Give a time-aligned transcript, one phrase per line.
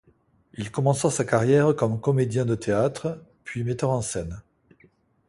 [0.55, 4.41] Il commença sa carrière comme comédien de théâtre, puis metteur en scène.